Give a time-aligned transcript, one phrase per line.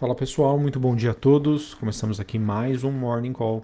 [0.00, 1.74] Fala pessoal, muito bom dia a todos.
[1.74, 3.62] Começamos aqui mais um Morning Call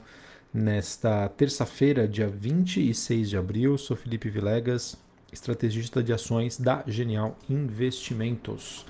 [0.52, 3.78] nesta terça-feira, dia 26 de abril.
[3.78, 4.98] Sou Felipe Vilegas,
[5.32, 8.84] estrategista de ações da Genial Investimentos.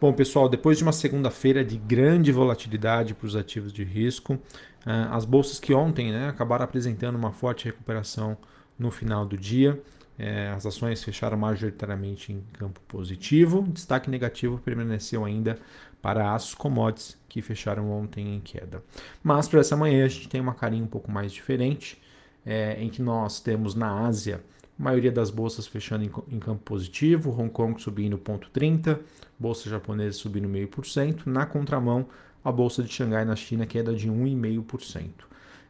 [0.00, 4.38] Bom, pessoal, depois de uma segunda-feira de grande volatilidade para os ativos de risco,
[4.86, 8.36] ah, as bolsas que ontem né, acabaram apresentando uma forte recuperação
[8.78, 9.80] no final do dia.
[10.18, 13.62] É, as ações fecharam majoritariamente em campo positivo.
[13.62, 15.58] Destaque negativo permaneceu ainda
[16.00, 18.82] para as commodities que fecharam ontem em queda.
[19.22, 22.00] Mas para essa manhã a gente tem uma carinha um pouco mais diferente,
[22.44, 24.40] é, em que nós temos na Ásia
[24.78, 28.98] a maioria das bolsas fechando em, em campo positivo, Hong Kong subindo 0,30,
[29.38, 32.06] bolsa japonesa subindo 0,5%, na contramão
[32.44, 35.08] a bolsa de Xangai na China queda de 1,5%.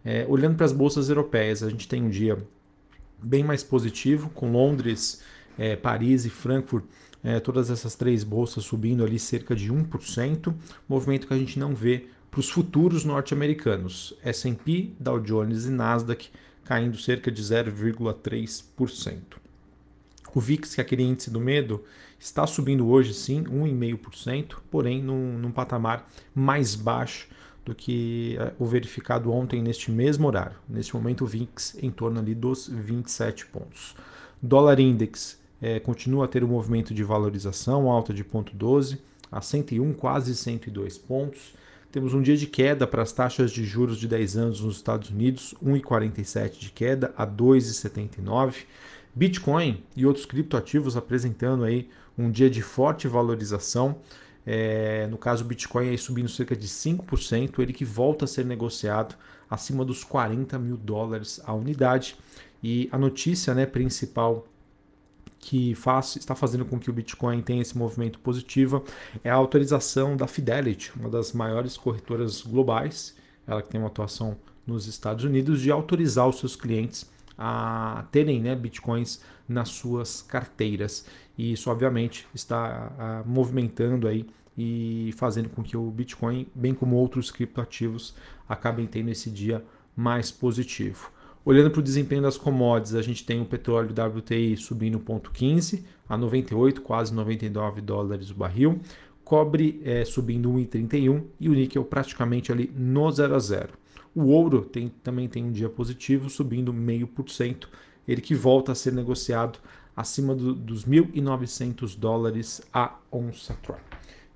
[0.04, 2.36] É, olhando para as bolsas europeias, a gente tem um dia
[3.24, 5.22] bem mais positivo, com Londres,
[5.58, 6.84] é, Paris e Frankfurt,
[7.22, 10.54] é, todas essas três bolsas subindo ali cerca de 1%,
[10.88, 16.30] movimento que a gente não vê para os futuros norte-americanos, S&P, Dow Jones e Nasdaq
[16.64, 19.20] caindo cerca de 0,3%.
[20.34, 21.84] O VIX, que é aquele índice do medo,
[22.18, 27.28] está subindo hoje sim 1,5%, porém num, num patamar mais baixo
[27.64, 30.56] do que eh, o verificado ontem neste mesmo horário.
[30.68, 33.94] Neste momento o VIX em torno ali dos 27 pontos.
[34.42, 38.98] Dólar Index é, continua a ter um movimento de valorização, alta de 0,12
[39.32, 41.54] a 101, quase 102 pontos.
[41.90, 45.10] Temos um dia de queda para as taxas de juros de 10 anos nos Estados
[45.10, 48.64] Unidos, 1,47 de queda a 2,79.
[49.14, 53.96] Bitcoin e outros criptoativos apresentando aí um dia de forte valorização.
[54.46, 58.44] É, no caso, o Bitcoin aí subindo cerca de 5%, ele que volta a ser
[58.44, 59.14] negociado
[59.48, 62.16] acima dos 40 mil dólares a unidade.
[62.62, 64.46] E a notícia né, principal
[65.38, 68.82] que faz, está fazendo com que o Bitcoin tenha esse movimento positivo
[69.22, 73.14] é a autorização da Fidelity, uma das maiores corretoras globais,
[73.46, 78.40] ela que tem uma atuação nos Estados Unidos, de autorizar os seus clientes a terem
[78.40, 81.04] né, bitcoins nas suas carteiras.
[81.36, 84.26] E isso, obviamente, está a, movimentando aí
[84.56, 88.14] e fazendo com que o Bitcoin, bem como outros criptoativos,
[88.48, 89.64] acabem tendo esse dia
[89.96, 91.10] mais positivo.
[91.44, 96.16] Olhando para o desempenho das commodities, a gente tem o petróleo WTI subindo 0,15 a
[96.16, 98.80] 98, quase 99 dólares o barril.
[99.22, 103.68] Cobre é, subindo 1,31 e o níquel praticamente ali no 0 a 0.
[104.14, 107.66] O ouro tem, também tem um dia positivo, subindo 0,5%,
[108.06, 109.58] ele que volta a ser negociado
[109.96, 113.78] acima do, dos 1.900 dólares a onça Troy.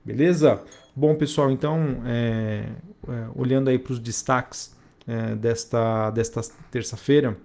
[0.09, 0.63] Beleza?
[0.97, 2.65] Bom, pessoal, então, é,
[3.07, 4.75] é, olhando aí para os destaques
[5.07, 7.37] é, desta, desta terça-feira,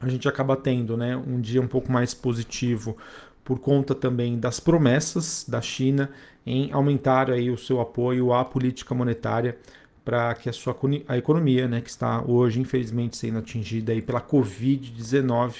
[0.00, 2.96] a gente acaba tendo né, um dia um pouco mais positivo
[3.44, 6.10] por conta também das promessas da China
[6.44, 9.56] em aumentar aí o seu apoio à política monetária
[10.04, 10.76] para que a sua
[11.06, 15.54] a economia, né, que está hoje infelizmente sendo atingida aí pela Covid-19,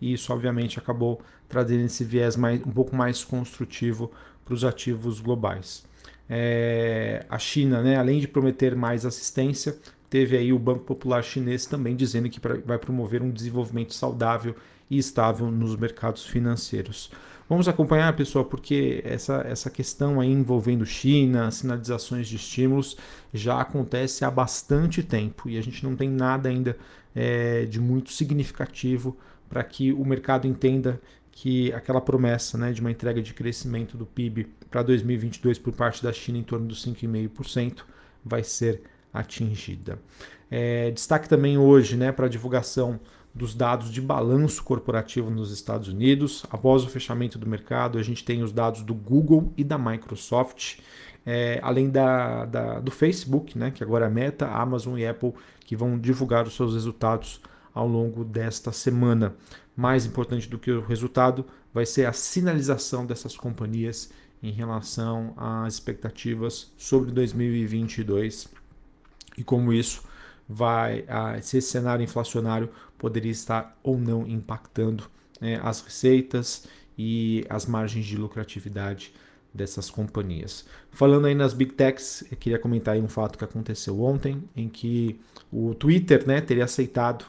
[0.00, 4.10] e isso obviamente acabou trazendo esse viés mais, um pouco mais construtivo
[4.46, 5.84] para os ativos globais.
[6.30, 9.76] É, a China, né, além de prometer mais assistência,
[10.08, 14.54] teve aí o Banco Popular Chinês também dizendo que vai promover um desenvolvimento saudável
[14.88, 17.10] e estável nos mercados financeiros.
[17.48, 22.96] Vamos acompanhar, pessoal, porque essa, essa questão aí envolvendo China, sinalizações de estímulos,
[23.32, 26.76] já acontece há bastante tempo e a gente não tem nada ainda
[27.14, 29.16] é, de muito significativo
[29.48, 31.00] para que o mercado entenda
[31.36, 36.02] que aquela promessa né, de uma entrega de crescimento do PIB para 2022 por parte
[36.02, 37.82] da China em torno dos 5,5%
[38.24, 38.80] vai ser
[39.12, 39.98] atingida.
[40.50, 42.98] É, destaque também hoje né, para a divulgação
[43.34, 46.46] dos dados de balanço corporativo nos Estados Unidos.
[46.50, 50.78] Após o fechamento do mercado, a gente tem os dados do Google e da Microsoft,
[51.26, 55.76] é, além da, da, do Facebook, né, que agora é Meta, Amazon e Apple, que
[55.76, 57.42] vão divulgar os seus resultados
[57.76, 59.36] ao longo desta semana.
[59.76, 61.44] Mais importante do que o resultado
[61.74, 64.10] vai ser a sinalização dessas companhias
[64.42, 68.48] em relação às expectativas sobre 2022
[69.36, 70.02] e como isso
[70.48, 71.04] vai,
[71.42, 75.04] se esse cenário inflacionário poderia estar ou não impactando
[75.42, 79.12] é, as receitas e as margens de lucratividade
[79.52, 80.64] dessas companhias.
[80.90, 84.66] Falando aí nas big techs, eu queria comentar aí um fato que aconteceu ontem, em
[84.66, 85.20] que
[85.52, 87.26] o Twitter né, teria aceitado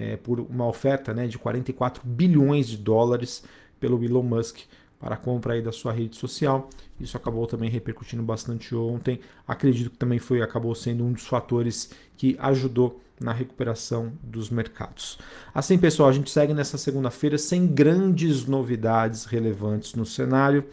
[0.00, 3.44] é, por uma oferta né, de 44 bilhões de dólares
[3.78, 4.60] pelo Elon Musk
[4.98, 6.70] para a compra aí da sua rede social.
[6.98, 9.20] Isso acabou também repercutindo bastante ontem.
[9.46, 15.18] Acredito que também foi acabou sendo um dos fatores que ajudou na recuperação dos mercados.
[15.54, 20.64] Assim, pessoal, a gente segue nessa segunda-feira sem grandes novidades relevantes no cenário.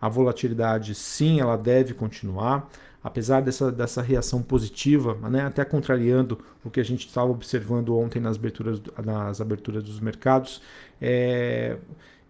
[0.00, 2.70] a volatilidade sim, ela deve continuar,
[3.06, 8.18] apesar dessa, dessa reação positiva, né, até contrariando o que a gente estava observando ontem
[8.18, 10.60] nas aberturas, nas aberturas dos mercados.
[11.00, 11.76] É,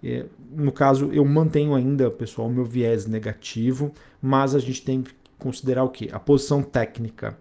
[0.04, 3.90] é, no caso, eu mantenho ainda, pessoal, meu viés negativo,
[4.20, 6.10] mas a gente tem que considerar o que?
[6.12, 7.38] A posição técnica.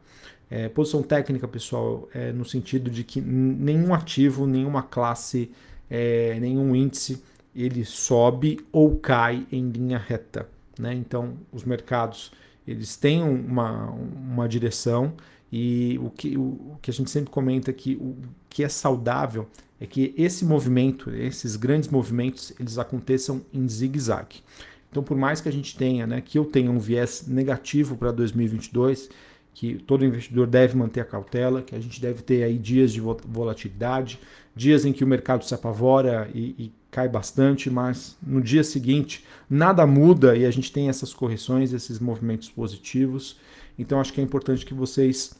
[0.49, 5.51] É, posição técnica, pessoal, é no sentido de que nenhum ativo, nenhuma classe,
[5.89, 7.21] é, nenhum índice,
[7.53, 10.47] ele sobe ou cai em linha reta.
[10.79, 10.93] Né?
[10.93, 12.31] Então, os mercados
[12.67, 15.13] eles têm uma, uma direção
[15.51, 18.15] e o que, o, o que a gente sempre comenta que o
[18.49, 19.47] que é saudável
[19.79, 24.37] é que esse movimento, esses grandes movimentos, eles aconteçam em zigue-zague.
[24.89, 28.11] Então, por mais que a gente tenha, né, que eu tenha um viés negativo para
[28.11, 29.09] 2022,
[29.53, 33.01] que todo investidor deve manter a cautela, que a gente deve ter aí dias de
[33.01, 34.19] volatilidade,
[34.55, 39.25] dias em que o mercado se apavora e, e cai bastante, mas no dia seguinte
[39.49, 43.35] nada muda e a gente tem essas correções, esses movimentos positivos.
[43.77, 45.35] Então, acho que é importante que vocês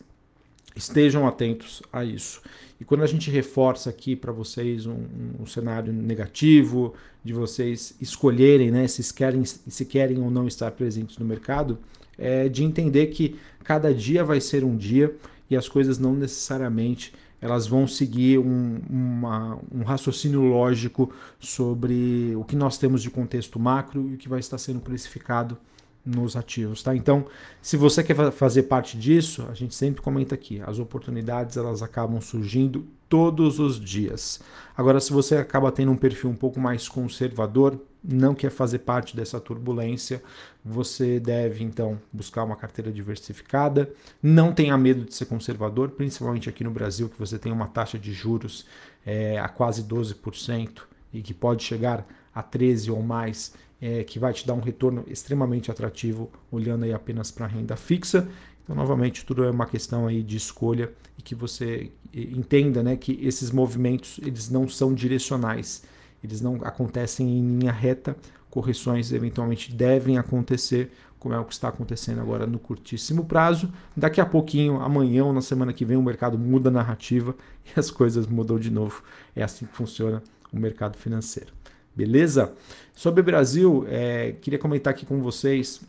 [0.76, 2.42] estejam atentos a isso.
[2.78, 4.98] E quando a gente reforça aqui para vocês um,
[5.40, 6.94] um, cenário negativo,
[7.24, 11.80] de vocês escolherem né, se, querem, se querem ou não estar presentes no mercado,
[12.18, 15.16] é de entender que cada dia vai ser um dia
[15.50, 17.14] e as coisas não necessariamente
[17.46, 23.60] elas vão seguir um, uma, um raciocínio lógico sobre o que nós temos de contexto
[23.60, 25.58] macro e o que vai estar sendo precificado
[26.06, 26.96] nos ativos, tá?
[26.96, 27.26] Então,
[27.62, 32.22] se você quer fazer parte disso, a gente sempre comenta aqui, as oportunidades elas acabam
[32.22, 34.40] surgindo todos os dias.
[34.78, 39.16] Agora, se você acaba tendo um perfil um pouco mais conservador, não quer fazer parte
[39.16, 40.22] dessa turbulência,
[40.64, 43.90] você deve então buscar uma carteira diversificada.
[44.22, 47.98] Não tenha medo de ser conservador, principalmente aqui no Brasil, que você tem uma taxa
[47.98, 48.66] de juros
[49.06, 50.82] é, a quase 12%
[51.14, 55.04] e que pode chegar a 13% ou mais é, que vai te dar um retorno
[55.08, 58.28] extremamente atrativo olhando aí apenas para a renda fixa.
[58.64, 63.20] Então, novamente, tudo é uma questão aí de escolha e que você entenda né, que
[63.22, 65.84] esses movimentos eles não são direcionais,
[66.26, 68.16] eles não acontecem em linha reta,
[68.50, 73.72] correções eventualmente devem acontecer, como é o que está acontecendo agora no curtíssimo prazo.
[73.98, 77.36] Daqui a pouquinho, amanhã ou na semana que vem, o mercado muda a narrativa
[77.66, 79.04] e as coisas mudam de novo.
[79.36, 80.22] É assim que funciona
[80.54, 81.52] o mercado financeiro.
[81.96, 82.54] Beleza?
[82.94, 85.82] Sobre o Brasil, é, queria comentar aqui com vocês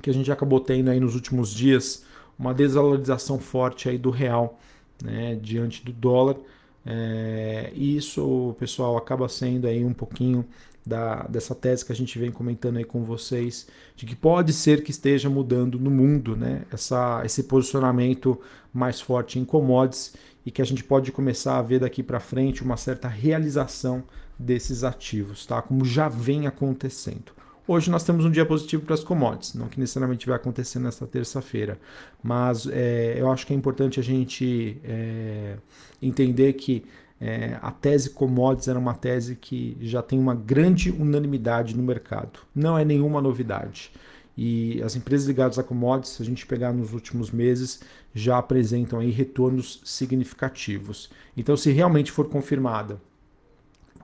[0.00, 2.04] que a gente acabou tendo aí nos últimos dias
[2.38, 4.58] uma desvalorização forte aí do real
[5.02, 6.36] né, diante do dólar.
[6.84, 10.44] É, e isso, pessoal, acaba sendo aí um pouquinho
[10.84, 14.82] da, dessa tese que a gente vem comentando aí com vocês, de que pode ser
[14.82, 18.40] que esteja mudando no mundo né, essa, esse posicionamento
[18.72, 22.62] mais forte em commodities e que a gente pode começar a ver daqui para frente
[22.62, 24.02] uma certa realização
[24.38, 25.60] desses ativos, tá?
[25.60, 27.39] Como já vem acontecendo.
[27.72, 31.06] Hoje nós temos um dia positivo para as commodities, não que necessariamente vai acontecer nesta
[31.06, 31.78] terça-feira,
[32.20, 35.54] mas é, eu acho que é importante a gente é,
[36.02, 36.84] entender que
[37.20, 42.40] é, a tese commodities era uma tese que já tem uma grande unanimidade no mercado,
[42.52, 43.92] não é nenhuma novidade.
[44.36, 47.82] E as empresas ligadas a commodities, se a gente pegar nos últimos meses,
[48.12, 51.08] já apresentam aí retornos significativos.
[51.36, 53.00] Então, se realmente for confirmada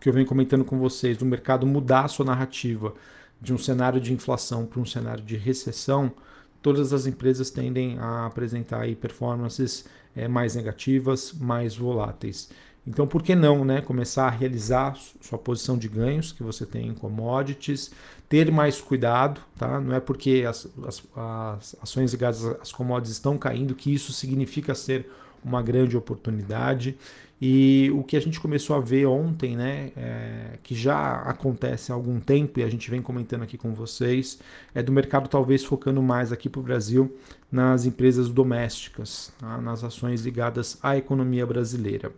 [0.00, 2.94] que eu venho comentando com vocês, do mercado mudar a sua narrativa
[3.40, 6.12] de um cenário de inflação para um cenário de recessão,
[6.62, 12.48] todas as empresas tendem a apresentar aí performances é, mais negativas, mais voláteis.
[12.86, 16.86] Então, por que não né, começar a realizar sua posição de ganhos que você tem
[16.88, 17.90] em commodities,
[18.28, 19.80] ter mais cuidado, tá?
[19.80, 24.74] Não é porque as, as, as ações ligadas às commodities estão caindo que isso significa
[24.74, 25.10] ser
[25.46, 26.96] uma grande oportunidade.
[27.40, 31.94] E o que a gente começou a ver ontem, né, é, que já acontece há
[31.94, 34.38] algum tempo e a gente vem comentando aqui com vocês,
[34.74, 37.14] é do mercado talvez focando mais aqui para o Brasil
[37.52, 39.58] nas empresas domésticas, tá?
[39.58, 42.10] nas ações ligadas à economia brasileira.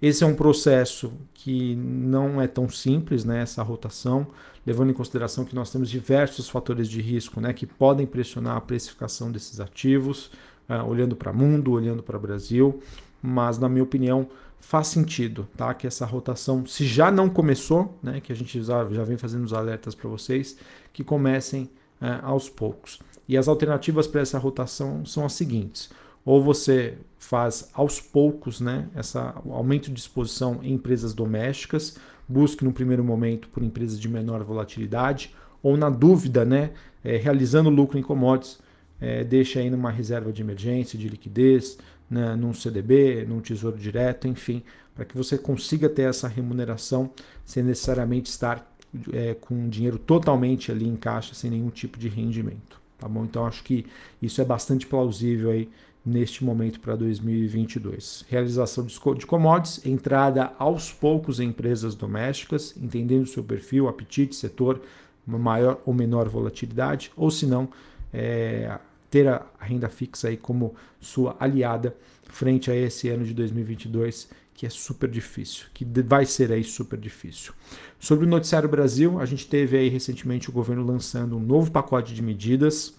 [0.00, 4.26] Esse é um processo que não é tão simples, né, essa rotação,
[4.66, 8.60] levando em consideração que nós temos diversos fatores de risco né, que podem pressionar a
[8.60, 10.30] precificação desses ativos,
[10.68, 12.80] uh, olhando para o mundo, olhando para o Brasil,
[13.22, 14.28] mas na minha opinião
[14.62, 15.74] faz sentido, tá?
[15.74, 18.20] Que essa rotação, se já não começou, né?
[18.20, 20.56] Que a gente já, já vem fazendo os alertas para vocês,
[20.92, 21.64] que comecem
[22.00, 23.00] uh, aos poucos.
[23.28, 25.90] E as alternativas para essa rotação são as seguintes:
[26.24, 28.88] ou você faz aos poucos, né?
[28.94, 31.96] Essa aumento de exposição em empresas domésticas,
[32.28, 36.70] busque no primeiro momento por empresas de menor volatilidade, ou na dúvida, né?
[37.04, 38.60] É, realizando lucro em commodities
[39.02, 41.76] é, deixa aí numa reserva de emergência, de liquidez,
[42.08, 44.62] né, num CDB, num tesouro direto, enfim,
[44.94, 47.10] para que você consiga ter essa remuneração
[47.44, 48.72] sem necessariamente estar
[49.12, 52.80] é, com dinheiro totalmente ali em caixa, sem nenhum tipo de rendimento.
[52.96, 53.24] Tá bom?
[53.24, 53.84] Então acho que
[54.20, 55.68] isso é bastante plausível aí
[56.06, 58.24] neste momento para 2022.
[58.28, 64.80] Realização de commodities, entrada aos poucos em empresas domésticas, entendendo seu perfil, apetite, setor,
[65.26, 67.68] maior ou menor volatilidade, ou se não,
[68.12, 68.78] é,
[69.12, 74.64] ter a renda fixa aí como sua aliada frente a esse ano de 2022 que
[74.66, 77.52] é super difícil, que vai ser aí super difícil.
[77.98, 82.14] Sobre o Noticiário Brasil, a gente teve aí recentemente o governo lançando um novo pacote
[82.14, 82.94] de medidas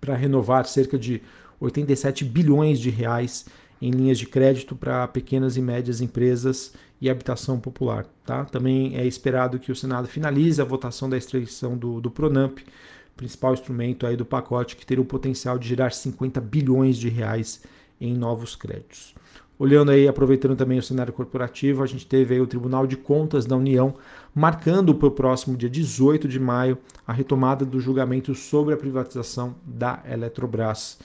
[0.00, 1.22] para renovar cerca de
[1.58, 3.46] 87 bilhões de reais
[3.80, 8.06] em linhas de crédito para pequenas e médias empresas e habitação popular.
[8.24, 8.44] Tá?
[8.44, 12.58] Também é esperado que o Senado finalize a votação da extradição do, do Pronamp,
[13.16, 17.62] principal instrumento aí do pacote que teria o potencial de gerar 50 bilhões de reais
[18.00, 19.14] em novos créditos.
[19.58, 23.46] Olhando aí, aproveitando também o cenário corporativo, a gente teve aí o Tribunal de Contas
[23.46, 23.94] da União
[24.34, 29.56] marcando para o próximo dia 18 de maio a retomada do julgamento sobre a privatização
[29.64, 30.98] da Eletrobras.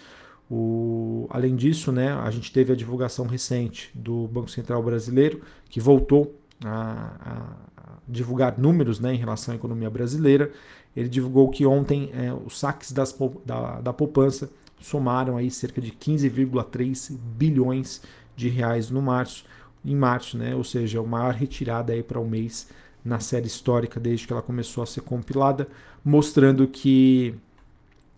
[0.49, 5.39] O, além disso, né, a gente teve a divulgação recente do Banco Central Brasileiro,
[5.69, 7.70] que voltou a, a
[8.11, 10.51] divulgar números né, em relação à economia brasileira.
[10.95, 13.15] Ele divulgou que ontem é, os saques das,
[13.45, 18.01] da, da poupança somaram aí cerca de 15,3 bilhões
[18.35, 19.45] de reais no março,
[19.85, 20.55] em março, né?
[20.55, 22.67] Ou seja, a maior retirada aí para o um mês
[23.03, 25.67] na série histórica desde que ela começou a ser compilada,
[26.03, 27.35] mostrando que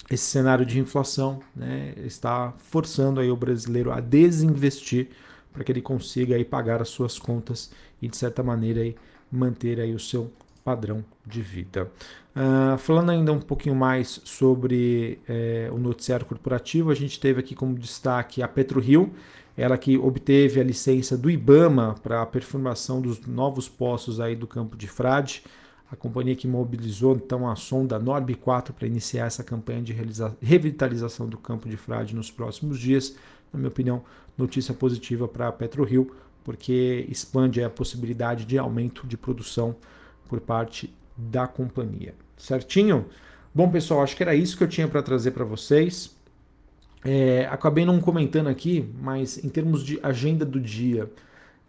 [0.10, 5.10] esse cenário de inflação né, está forçando aí o brasileiro a desinvestir
[5.54, 7.72] para que ele consiga aí pagar as suas contas
[8.02, 8.96] e de certa maneira aí
[9.34, 10.32] manter aí o seu
[10.64, 11.92] padrão de vida.
[12.36, 17.54] Uh, falando ainda um pouquinho mais sobre é, o noticiário corporativo, a gente teve aqui
[17.54, 19.12] como destaque a PetroRio,
[19.56, 24.48] ela que obteve a licença do IBAMA para a perfuração dos novos poços aí do
[24.48, 25.44] campo de Frade,
[25.92, 29.96] a companhia que mobilizou então a sonda Norb 4 para iniciar essa campanha de
[30.42, 33.16] revitalização do campo de Frade nos próximos dias.
[33.54, 34.02] Na minha opinião,
[34.36, 36.12] notícia positiva para a PetroRio,
[36.44, 39.76] porque expande a possibilidade de aumento de produção
[40.28, 42.14] por parte da companhia.
[42.38, 43.06] Certinho?
[43.54, 46.16] Bom, pessoal, acho que era isso que eu tinha para trazer para vocês.
[47.06, 51.10] É, acabei não comentando aqui, mas em termos de agenda do dia,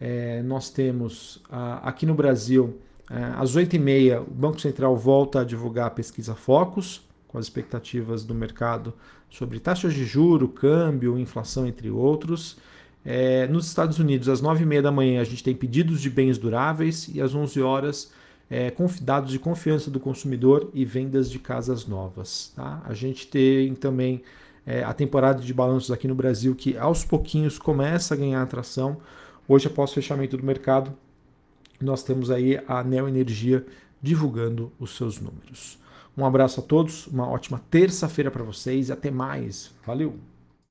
[0.01, 1.43] é, nós temos
[1.83, 2.79] aqui no Brasil,
[3.11, 8.25] é, às 8h30, o Banco Central volta a divulgar a pesquisa Focus, com as expectativas
[8.25, 8.95] do mercado
[9.29, 12.57] sobre taxas de juro, câmbio, inflação, entre outros.
[13.05, 17.09] É, nos Estados Unidos, às 9h30 da manhã, a gente tem pedidos de bens duráveis
[17.13, 18.11] e às 11 horas
[18.51, 22.53] é, dados de confiança do consumidor e vendas de casas novas.
[22.55, 22.83] Tá?
[22.85, 24.23] A gente tem também
[24.67, 28.99] é, a temporada de balanços aqui no Brasil, que aos pouquinhos começa a ganhar atração.
[29.47, 30.93] Hoje, após o fechamento do mercado,
[31.81, 33.65] nós temos aí a Neo Energia
[34.01, 35.79] divulgando os seus números.
[36.17, 39.73] Um abraço a todos, uma ótima terça-feira para vocês e até mais.
[39.85, 40.34] Valeu!